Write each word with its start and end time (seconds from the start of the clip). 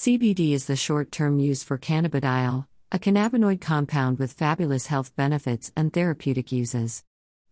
CBD 0.00 0.52
is 0.52 0.64
the 0.64 0.76
short 0.76 1.12
term 1.12 1.38
use 1.38 1.62
for 1.62 1.76
cannabidiol, 1.76 2.66
a 2.90 2.98
cannabinoid 2.98 3.60
compound 3.60 4.18
with 4.18 4.32
fabulous 4.32 4.86
health 4.86 5.14
benefits 5.14 5.70
and 5.76 5.92
therapeutic 5.92 6.50
uses. 6.50 7.04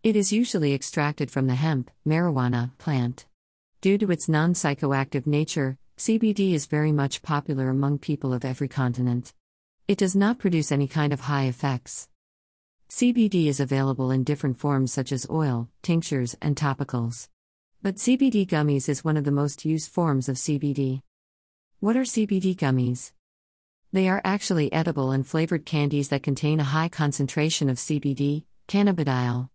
It 0.03 0.17
is 0.17 0.33
usually 0.33 0.73
extracted 0.73 1.31
from 1.31 1.47
the 1.47 1.57
hemp, 1.57 1.91
marijuana, 2.07 2.71
plant. 2.79 3.27
Due 3.83 3.99
to 3.99 4.11
its 4.11 4.31
non 4.31 4.55
psychoactive 4.55 5.27
nature, 5.27 5.77
CBD 5.99 6.55
is 6.55 6.65
very 6.65 6.91
much 6.91 7.21
popular 7.21 7.69
among 7.69 7.99
people 7.99 8.33
of 8.33 8.47
every 8.47 8.69
continent. 8.69 9.35
It 9.87 9.99
does 9.99 10.17
not 10.17 10.39
produce 10.39 10.73
any 10.73 10.89
kind 10.89 11.13
of 11.13 11.21
high 11.21 11.49
effects. 11.49 12.09
CBD 12.89 13.49
is 13.49 13.61
available 13.61 14.11
in 14.11 14.25
different 14.25 14.59
forms 14.59 14.91
such 14.91 15.13
as 15.13 15.29
oil, 15.29 15.69
tinctures, 15.83 16.35
and 16.41 16.57
topicals. 16.57 17.29
But 17.83 17.97
CBD 17.97 18.47
gummies 18.47 18.89
is 18.89 19.05
one 19.05 19.19
of 19.19 19.25
the 19.25 19.39
most 19.43 19.67
used 19.67 19.91
forms 19.91 20.31
of 20.31 20.37
CBD. 20.37 21.03
What 21.81 21.97
are 21.97 22.01
CBD 22.01 22.57
gummies? 22.57 23.13
They 23.93 24.09
are 24.09 24.21
actually 24.25 24.73
edible 24.73 25.13
and 25.13 25.25
flavored 25.25 25.65
candies 25.65 26.09
that 26.09 26.25
contain 26.25 26.59
a 26.59 26.65
high 26.65 26.89
concentration 26.89 27.71
of 27.71 27.77
CBD, 27.77 28.47
cannabidiol. 28.67 29.49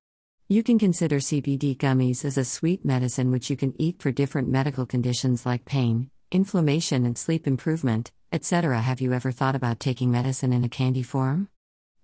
You 0.47 0.63
can 0.63 0.79
consider 0.79 1.17
CBD 1.17 1.75
gummies 1.75 2.23
as 2.23 2.37
a 2.37 2.45
sweet 2.45 2.85
medicine 2.85 3.29
which 3.29 3.49
you 3.49 3.57
can 3.57 3.73
eat 3.77 4.01
for 4.01 4.13
different 4.13 4.47
medical 4.47 4.85
conditions 4.85 5.45
like 5.45 5.65
pain, 5.65 6.11
inflammation, 6.31 7.05
and 7.05 7.17
sleep 7.17 7.45
improvement, 7.45 8.13
etc. 8.31 8.79
Have 8.79 9.01
you 9.01 9.11
ever 9.11 9.33
thought 9.33 9.55
about 9.55 9.81
taking 9.81 10.09
medicine 10.09 10.53
in 10.53 10.63
a 10.63 10.69
candy 10.69 11.03
form? 11.03 11.49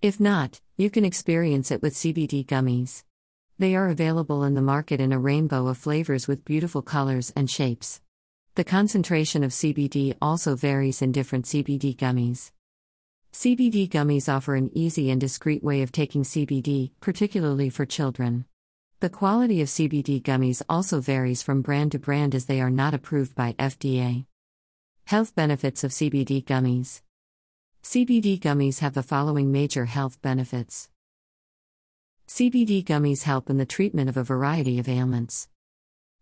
If 0.02 0.20
not, 0.20 0.60
you 0.76 0.90
can 0.90 1.06
experience 1.06 1.70
it 1.70 1.80
with 1.80 1.94
CBD 1.94 2.44
gummies. 2.44 3.04
They 3.58 3.74
are 3.74 3.88
available 3.88 4.44
in 4.44 4.52
the 4.52 4.60
market 4.60 5.00
in 5.00 5.14
a 5.14 5.18
rainbow 5.18 5.66
of 5.68 5.78
flavors 5.78 6.28
with 6.28 6.44
beautiful 6.44 6.82
colors 6.82 7.32
and 7.34 7.48
shapes. 7.48 8.02
The 8.60 8.64
concentration 8.64 9.42
of 9.42 9.52
CBD 9.52 10.18
also 10.20 10.54
varies 10.54 11.00
in 11.00 11.12
different 11.12 11.46
CBD 11.46 11.96
gummies. 11.96 12.52
CBD 13.32 13.88
gummies 13.88 14.28
offer 14.28 14.54
an 14.54 14.70
easy 14.74 15.10
and 15.10 15.18
discreet 15.18 15.64
way 15.64 15.80
of 15.80 15.92
taking 15.92 16.24
CBD, 16.24 16.90
particularly 17.00 17.70
for 17.70 17.86
children. 17.86 18.44
The 18.98 19.08
quality 19.08 19.62
of 19.62 19.68
CBD 19.68 20.20
gummies 20.20 20.60
also 20.68 21.00
varies 21.00 21.42
from 21.42 21.62
brand 21.62 21.92
to 21.92 21.98
brand 21.98 22.34
as 22.34 22.44
they 22.44 22.60
are 22.60 22.68
not 22.68 22.92
approved 22.92 23.34
by 23.34 23.54
FDA. 23.54 24.26
Health 25.06 25.34
benefits 25.34 25.82
of 25.82 25.92
CBD 25.92 26.44
gummies 26.44 27.00
CBD 27.82 28.38
gummies 28.38 28.80
have 28.80 28.92
the 28.92 29.02
following 29.02 29.50
major 29.50 29.86
health 29.86 30.20
benefits. 30.20 30.90
CBD 32.28 32.84
gummies 32.84 33.22
help 33.22 33.48
in 33.48 33.56
the 33.56 33.64
treatment 33.64 34.10
of 34.10 34.18
a 34.18 34.22
variety 34.22 34.78
of 34.78 34.86
ailments. 34.86 35.48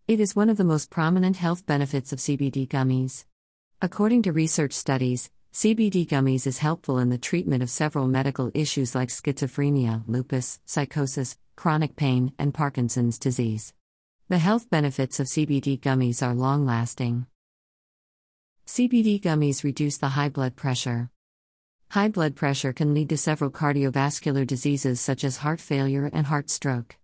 It 0.09 0.19
is 0.19 0.35
one 0.35 0.49
of 0.49 0.57
the 0.57 0.63
most 0.63 0.89
prominent 0.89 1.35
health 1.35 1.67
benefits 1.67 2.11
of 2.11 2.17
CBD 2.17 2.67
gummies. 2.67 3.25
According 3.79 4.23
to 4.23 4.31
research 4.31 4.73
studies, 4.73 5.29
CBD 5.53 6.07
gummies 6.07 6.47
is 6.47 6.57
helpful 6.57 6.97
in 6.97 7.09
the 7.09 7.19
treatment 7.19 7.61
of 7.61 7.69
several 7.69 8.07
medical 8.07 8.49
issues 8.55 8.95
like 8.95 9.09
schizophrenia, 9.09 10.01
lupus, 10.07 10.59
psychosis, 10.65 11.37
chronic 11.55 11.95
pain, 11.95 12.33
and 12.39 12.55
Parkinson's 12.55 13.19
disease. 13.19 13.75
The 14.29 14.39
health 14.39 14.67
benefits 14.71 15.19
of 15.19 15.27
CBD 15.27 15.79
gummies 15.79 16.25
are 16.25 16.33
long 16.33 16.65
lasting. 16.65 17.27
CBD 18.65 19.21
gummies 19.21 19.63
reduce 19.63 19.99
the 19.99 20.15
high 20.17 20.29
blood 20.29 20.55
pressure. 20.55 21.11
High 21.89 22.09
blood 22.09 22.35
pressure 22.35 22.73
can 22.73 22.95
lead 22.95 23.09
to 23.09 23.17
several 23.17 23.51
cardiovascular 23.51 24.47
diseases 24.47 24.99
such 24.99 25.23
as 25.23 25.37
heart 25.37 25.61
failure 25.61 26.09
and 26.11 26.25
heart 26.25 26.49
stroke. 26.49 26.95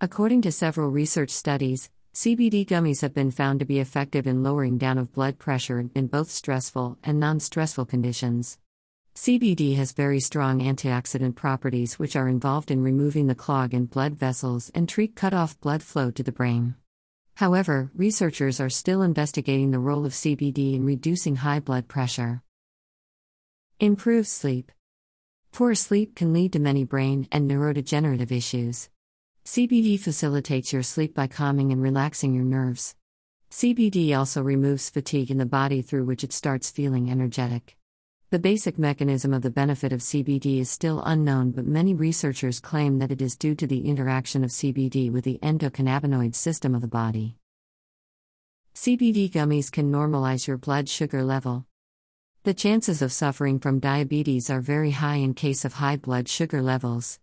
According 0.00 0.40
to 0.42 0.52
several 0.52 0.90
research 0.90 1.30
studies, 1.30 1.90
CBD 2.16 2.64
gummies 2.64 3.02
have 3.02 3.12
been 3.12 3.30
found 3.30 3.60
to 3.60 3.66
be 3.66 3.78
effective 3.78 4.26
in 4.26 4.42
lowering 4.42 4.78
down 4.78 4.96
of 4.96 5.12
blood 5.12 5.38
pressure 5.38 5.90
in 5.94 6.06
both 6.06 6.30
stressful 6.30 6.96
and 7.04 7.20
non-stressful 7.20 7.84
conditions. 7.84 8.58
CBD 9.14 9.76
has 9.76 9.92
very 9.92 10.18
strong 10.18 10.60
antioxidant 10.60 11.34
properties 11.34 11.98
which 11.98 12.16
are 12.16 12.26
involved 12.26 12.70
in 12.70 12.82
removing 12.82 13.26
the 13.26 13.34
clog 13.34 13.74
in 13.74 13.84
blood 13.84 14.14
vessels 14.14 14.70
and 14.74 14.88
treat 14.88 15.14
cut 15.14 15.34
off 15.34 15.60
blood 15.60 15.82
flow 15.82 16.10
to 16.10 16.22
the 16.22 16.32
brain. 16.32 16.74
However, 17.34 17.90
researchers 17.94 18.60
are 18.60 18.70
still 18.70 19.02
investigating 19.02 19.70
the 19.70 19.78
role 19.78 20.06
of 20.06 20.12
CBD 20.12 20.72
in 20.72 20.86
reducing 20.86 21.36
high 21.36 21.60
blood 21.60 21.86
pressure. 21.86 22.40
Improves 23.78 24.30
sleep. 24.30 24.72
Poor 25.52 25.74
sleep 25.74 26.14
can 26.14 26.32
lead 26.32 26.54
to 26.54 26.60
many 26.60 26.82
brain 26.82 27.28
and 27.30 27.46
neurodegenerative 27.50 28.32
issues. 28.32 28.88
CBD 29.46 29.98
facilitates 29.98 30.72
your 30.72 30.82
sleep 30.82 31.14
by 31.14 31.28
calming 31.28 31.70
and 31.70 31.80
relaxing 31.80 32.34
your 32.34 32.42
nerves. 32.42 32.96
CBD 33.48 34.18
also 34.18 34.42
removes 34.42 34.90
fatigue 34.90 35.30
in 35.30 35.38
the 35.38 35.46
body 35.46 35.82
through 35.82 36.04
which 36.04 36.24
it 36.24 36.32
starts 36.32 36.68
feeling 36.68 37.08
energetic. 37.08 37.76
The 38.30 38.40
basic 38.40 38.76
mechanism 38.76 39.32
of 39.32 39.42
the 39.42 39.50
benefit 39.50 39.92
of 39.92 40.00
CBD 40.00 40.58
is 40.58 40.68
still 40.68 41.00
unknown, 41.06 41.52
but 41.52 41.64
many 41.64 41.94
researchers 41.94 42.58
claim 42.58 42.98
that 42.98 43.12
it 43.12 43.22
is 43.22 43.36
due 43.36 43.54
to 43.54 43.68
the 43.68 43.86
interaction 43.86 44.42
of 44.42 44.50
CBD 44.50 45.12
with 45.12 45.22
the 45.22 45.38
endocannabinoid 45.44 46.34
system 46.34 46.74
of 46.74 46.80
the 46.80 46.88
body. 46.88 47.36
CBD 48.74 49.30
gummies 49.30 49.70
can 49.70 49.92
normalize 49.92 50.48
your 50.48 50.58
blood 50.58 50.88
sugar 50.88 51.22
level. 51.22 51.66
The 52.42 52.52
chances 52.52 53.00
of 53.00 53.12
suffering 53.12 53.60
from 53.60 53.78
diabetes 53.78 54.50
are 54.50 54.60
very 54.60 54.90
high 54.90 55.16
in 55.16 55.34
case 55.34 55.64
of 55.64 55.74
high 55.74 55.98
blood 55.98 56.28
sugar 56.28 56.62
levels. 56.62 57.20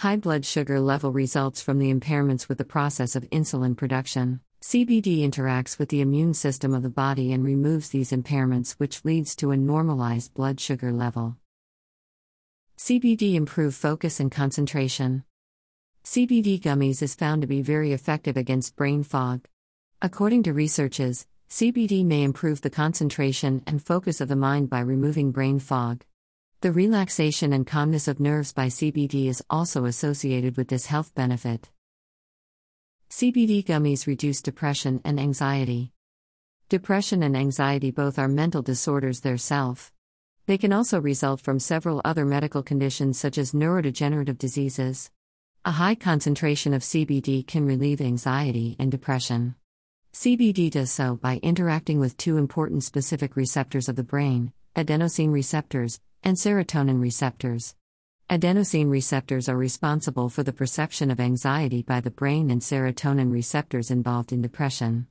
High 0.00 0.16
blood 0.16 0.46
sugar 0.46 0.80
level 0.80 1.12
results 1.12 1.60
from 1.60 1.78
the 1.78 1.92
impairments 1.92 2.48
with 2.48 2.56
the 2.56 2.64
process 2.64 3.14
of 3.14 3.28
insulin 3.28 3.76
production. 3.76 4.40
CBD 4.62 5.28
interacts 5.28 5.78
with 5.78 5.90
the 5.90 6.00
immune 6.00 6.32
system 6.32 6.72
of 6.72 6.82
the 6.82 6.88
body 6.88 7.34
and 7.34 7.44
removes 7.44 7.90
these 7.90 8.10
impairments, 8.10 8.76
which 8.78 9.04
leads 9.04 9.36
to 9.36 9.50
a 9.50 9.58
normalized 9.58 10.32
blood 10.32 10.58
sugar 10.58 10.90
level. 10.90 11.36
CBD 12.78 13.34
improve 13.34 13.74
focus 13.74 14.20
and 14.20 14.32
concentration. 14.32 15.22
CBD 16.02 16.58
gummies 16.58 17.02
is 17.02 17.14
found 17.14 17.42
to 17.42 17.46
be 17.46 17.60
very 17.60 17.92
effective 17.92 18.38
against 18.38 18.76
brain 18.76 19.02
fog. 19.02 19.46
According 20.00 20.44
to 20.44 20.54
researches, 20.54 21.26
CBD 21.50 22.06
may 22.06 22.22
improve 22.22 22.62
the 22.62 22.70
concentration 22.70 23.62
and 23.66 23.84
focus 23.84 24.22
of 24.22 24.28
the 24.28 24.34
mind 24.34 24.70
by 24.70 24.80
removing 24.80 25.30
brain 25.30 25.58
fog. 25.58 26.06
The 26.62 26.72
relaxation 26.72 27.54
and 27.54 27.66
calmness 27.66 28.06
of 28.06 28.20
nerves 28.20 28.52
by 28.52 28.66
CBD 28.66 29.28
is 29.28 29.42
also 29.48 29.86
associated 29.86 30.58
with 30.58 30.68
this 30.68 30.84
health 30.84 31.14
benefit. 31.14 31.70
CBD 33.08 33.64
gummies 33.64 34.06
reduce 34.06 34.42
depression 34.42 35.00
and 35.02 35.18
anxiety. 35.18 35.92
Depression 36.68 37.22
and 37.22 37.34
anxiety 37.34 37.90
both 37.90 38.18
are 38.18 38.28
mental 38.28 38.60
disorders 38.60 39.20
themselves. 39.20 39.90
They 40.44 40.58
can 40.58 40.70
also 40.70 41.00
result 41.00 41.40
from 41.40 41.60
several 41.60 42.02
other 42.04 42.26
medical 42.26 42.62
conditions 42.62 43.18
such 43.18 43.38
as 43.38 43.52
neurodegenerative 43.52 44.36
diseases. 44.36 45.10
A 45.64 45.70
high 45.70 45.94
concentration 45.94 46.74
of 46.74 46.82
CBD 46.82 47.46
can 47.46 47.64
relieve 47.64 48.02
anxiety 48.02 48.76
and 48.78 48.90
depression. 48.90 49.54
CBD 50.12 50.70
does 50.70 50.90
so 50.90 51.16
by 51.16 51.38
interacting 51.38 51.98
with 52.00 52.18
two 52.18 52.36
important 52.36 52.84
specific 52.84 53.34
receptors 53.34 53.88
of 53.88 53.96
the 53.96 54.04
brain 54.04 54.52
adenosine 54.76 55.32
receptors 55.32 56.00
and 56.22 56.36
serotonin 56.36 57.00
receptors. 57.00 57.74
Adenosine 58.30 58.90
receptors 58.90 59.48
are 59.48 59.56
responsible 59.56 60.28
for 60.28 60.42
the 60.42 60.52
perception 60.52 61.10
of 61.10 61.18
anxiety 61.18 61.82
by 61.82 62.00
the 62.00 62.10
brain 62.10 62.50
and 62.50 62.60
serotonin 62.60 63.32
receptors 63.32 63.90
involved 63.90 64.32
in 64.32 64.40
depression. 64.40 65.08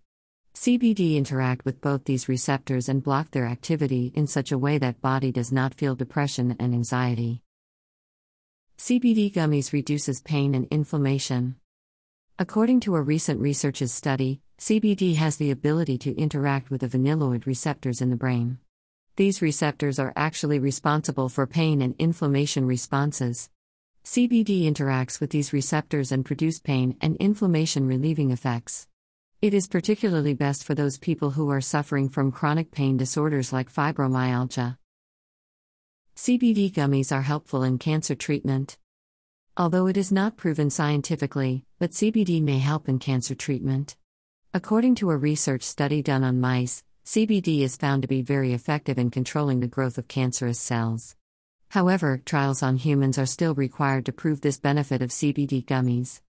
CBD 0.54 1.16
interact 1.16 1.66
with 1.66 1.82
both 1.82 2.06
these 2.06 2.30
receptors 2.30 2.90
and 2.90 3.04
block 3.04 3.32
their 3.32 3.46
activity 3.46 4.12
in 4.16 4.28
such 4.28 4.52
a 4.52 4.58
way 4.58 4.78
that 4.78 5.02
body 5.02 5.32
does 5.32 5.52
not 5.52 5.74
feel 5.74 5.96
depression 5.96 6.56
and 6.60 6.74
anxiety. 6.74 7.44
CBD 8.78 9.34
gummies 9.34 9.74
reduces 9.74 10.22
pain 10.22 10.56
and 10.56 10.68
inflammation. 10.72 11.56
According 12.38 12.80
to 12.82 12.96
a 12.96 13.02
recent 13.02 13.42
research's 13.42 13.92
study, 13.92 14.40
CBD 14.58 15.16
has 15.16 15.36
the 15.36 15.52
ability 15.52 15.98
to 15.98 16.18
interact 16.18 16.70
with 16.70 16.82
the 16.82 16.88
vanilloid 16.88 17.46
receptors 17.46 18.02
in 18.02 18.10
the 18.10 18.16
brain. 18.16 18.60
These 19.20 19.42
receptors 19.42 20.00
are 20.00 20.14
actually 20.16 20.60
responsible 20.60 21.28
for 21.28 21.46
pain 21.46 21.82
and 21.82 21.94
inflammation 22.00 22.66
responses. 22.66 23.50
CBD 24.06 24.64
interacts 24.64 25.20
with 25.20 25.30
these 25.30 25.52
receptors 25.52 26.14
and 26.14 26.24
produce 26.24 26.62
pain 26.62 26.96
and 27.02 27.18
inflammation 27.18 27.86
relieving 27.86 28.32
effects. 28.32 28.88
It 29.42 29.54
is 29.54 29.68
particularly 29.68 30.36
best 30.36 30.64
for 30.64 30.74
those 30.74 30.98
people 30.98 31.32
who 31.32 31.50
are 31.50 31.60
suffering 31.60 32.08
from 32.08 32.32
chronic 32.32 32.72
pain 32.72 32.96
disorders 32.96 33.52
like 33.52 33.70
fibromyalgia. 33.70 34.78
CBD 36.16 36.72
gummies 36.72 37.14
are 37.14 37.24
helpful 37.24 37.62
in 37.62 37.78
cancer 37.78 38.16
treatment. 38.16 38.78
Although 39.58 39.88
it 39.88 39.98
is 39.98 40.14
not 40.14 40.38
proven 40.38 40.70
scientifically, 40.70 41.66
but 41.78 41.92
CBD 41.92 42.42
may 42.42 42.60
help 42.60 42.88
in 42.88 43.00
cancer 43.00 43.36
treatment. 43.36 43.98
According 44.54 44.96
to 44.96 45.12
a 45.12 45.18
research 45.18 45.64
study 45.64 46.02
done 46.02 46.24
on 46.24 46.40
mice, 46.40 46.86
CBD 47.06 47.62
is 47.62 47.78
found 47.78 48.02
to 48.04 48.08
be 48.08 48.22
very 48.22 48.54
effective 48.54 48.98
in 48.98 49.10
controlling 49.10 49.60
the 49.60 49.68
growth 49.68 49.98
of 49.98 50.08
cancerous 50.08 50.60
cells. 50.60 51.16
However, 51.70 52.22
trials 52.24 52.64
on 52.64 52.78
humans 52.78 53.18
are 53.18 53.26
still 53.26 53.54
required 53.54 54.06
to 54.06 54.12
prove 54.12 54.42
this 54.42 54.60
benefit 54.60 55.02
of 55.02 55.10
CBD 55.10 55.66
gummies. 55.66 56.22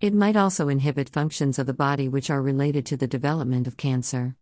It 0.00 0.14
might 0.14 0.36
also 0.36 0.68
inhibit 0.68 1.08
functions 1.08 1.58
of 1.58 1.66
the 1.66 1.72
body 1.72 2.08
which 2.08 2.30
are 2.30 2.42
related 2.42 2.86
to 2.86 2.96
the 2.96 3.06
development 3.06 3.66
of 3.66 3.76
cancer. 3.76 4.36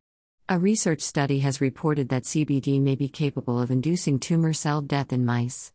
A 0.48 0.58
research 0.58 1.00
study 1.00 1.38
has 1.40 1.60
reported 1.60 2.08
that 2.08 2.24
CBD 2.24 2.80
may 2.80 2.96
be 2.96 3.08
capable 3.08 3.60
of 3.60 3.70
inducing 3.70 4.18
tumor 4.18 4.52
cell 4.52 4.80
death 4.80 5.12
in 5.12 5.24
mice. 5.24 5.72